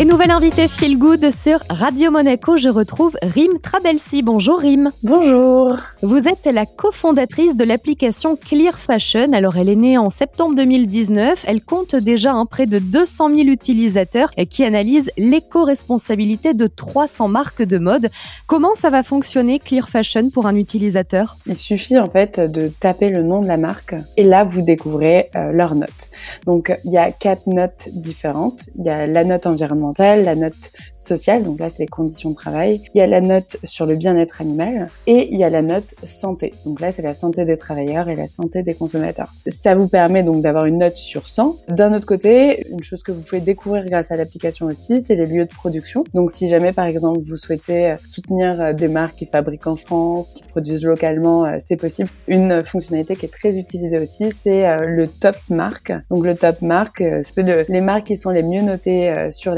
[0.00, 4.22] Et nouvelle invitée Feel Good sur Radio Monaco, je retrouve Rim Trabelsi.
[4.22, 4.92] Bonjour Rim.
[5.02, 5.76] Bonjour.
[6.02, 9.32] Vous êtes la cofondatrice de l'application Clear Fashion.
[9.32, 11.44] Alors elle est née en septembre 2019.
[11.48, 17.26] Elle compte déjà un près de 200 000 utilisateurs et qui analyse l'éco-responsabilité de 300
[17.26, 18.08] marques de mode.
[18.46, 21.38] Comment ça va fonctionner Clear Fashion pour un utilisateur?
[21.46, 25.28] Il suffit en fait de taper le nom de la marque et là vous découvrez
[25.34, 26.12] euh, leurs notes.
[26.46, 28.70] Donc il y a quatre notes différentes.
[28.78, 32.34] Il y a la note environnementale la note sociale, donc là c'est les conditions de
[32.34, 35.62] travail, il y a la note sur le bien-être animal et il y a la
[35.62, 36.54] note santé.
[36.64, 39.32] Donc là c'est la santé des travailleurs et la santé des consommateurs.
[39.48, 41.56] Ça vous permet donc d'avoir une note sur 100.
[41.68, 45.26] D'un autre côté, une chose que vous pouvez découvrir grâce à l'application aussi, c'est les
[45.26, 46.04] lieux de production.
[46.14, 50.32] Donc si jamais par exemple vous souhaitez soutenir euh, des marques qui fabriquent en France,
[50.34, 52.08] qui produisent localement, euh, c'est possible.
[52.26, 55.92] Une fonctionnalité qui est très utilisée aussi, c'est euh, le top marque.
[56.10, 59.54] Donc le top marque, c'est les marques qui sont les mieux notées sur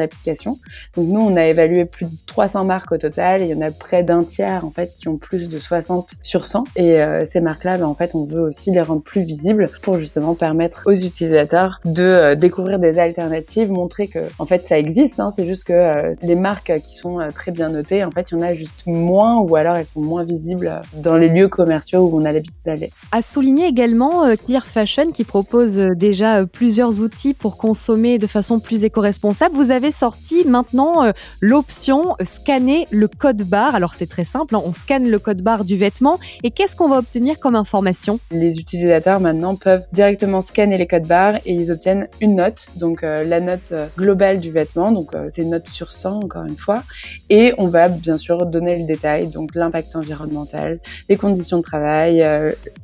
[0.96, 3.60] donc nous, on a évalué plus de 300 marques au total et il y en
[3.60, 6.64] a près d'un tiers en fait qui ont plus de 60 sur 100.
[6.76, 9.98] Et euh, ces marques-là, ben, en fait, on veut aussi les rendre plus visibles pour
[9.98, 15.20] justement permettre aux utilisateurs de euh, découvrir des alternatives, montrer que en fait ça existe.
[15.20, 18.34] Hein, c'est juste que euh, les marques qui sont très bien notées, en fait, il
[18.34, 22.00] y en a juste moins ou alors elles sont moins visibles dans les lieux commerciaux
[22.00, 22.90] où on a l'habitude d'aller.
[23.12, 28.84] À souligner également Clear Fashion qui propose déjà plusieurs outils pour consommer de façon plus
[28.84, 29.54] éco-responsable.
[29.54, 30.09] Vous avez sorti
[30.46, 33.74] maintenant euh, l'option scanner le code barre.
[33.74, 34.62] Alors c'est très simple, hein.
[34.64, 36.18] on scanne le code barre du vêtement.
[36.42, 38.20] Et qu'est-ce qu'on va obtenir comme information?
[38.30, 43.02] Les utilisateurs maintenant peuvent directement scanner les codes barres et ils obtiennent une note, donc
[43.02, 46.56] euh, la note euh, globale du vêtement, donc c'est une note sur 100 encore une
[46.56, 46.82] fois,
[47.28, 52.24] et on va bien sûr donner le détail, donc l'impact environnemental, les conditions de travail,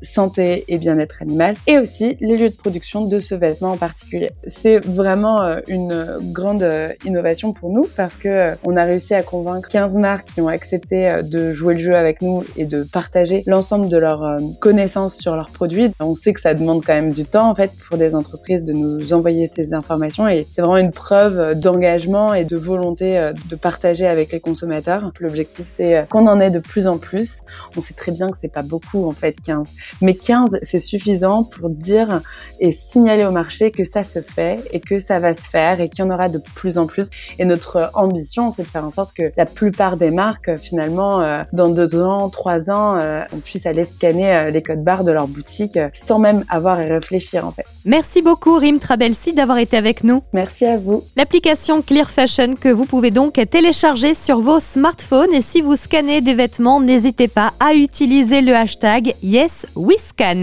[0.02, 4.30] santé et bien-être animal, et aussi les lieux de production de ce vêtement en particulier.
[4.46, 6.66] C'est vraiment une grande
[7.04, 7.15] innovation
[7.52, 11.08] pour nous parce que euh, on a réussi à convaincre 15 marques qui ont accepté
[11.08, 15.16] euh, de jouer le jeu avec nous et de partager l'ensemble de leurs euh, connaissances
[15.16, 15.90] sur leurs produits.
[16.00, 18.72] On sait que ça demande quand même du temps en fait pour des entreprises de
[18.72, 24.06] nous envoyer ces informations et c'est vraiment une preuve d'engagement et de volonté de partager
[24.06, 25.12] avec les consommateurs.
[25.20, 27.40] L'objectif c'est qu'on en ait de plus en plus.
[27.76, 29.68] On sait très bien que c'est pas beaucoup en fait 15,
[30.00, 32.22] mais 15 c'est suffisant pour dire
[32.60, 35.88] et signaler au marché que ça se fait et que ça va se faire et
[35.88, 36.95] qu'il y en aura de plus en plus
[37.38, 41.42] et notre ambition, c'est de faire en sorte que la plupart des marques, finalement, euh,
[41.52, 45.12] dans deux ans, trois ans, euh, on puisse aller scanner euh, les codes barres de
[45.12, 47.66] leur boutique sans même avoir à réfléchir, en fait.
[47.84, 50.22] Merci beaucoup, Rim Trabelsi, d'avoir été avec nous.
[50.32, 51.04] Merci à vous.
[51.16, 56.20] L'application Clear Fashion que vous pouvez donc télécharger sur vos smartphones et si vous scannez
[56.20, 60.42] des vêtements, n'hésitez pas à utiliser le hashtag YesWeScan.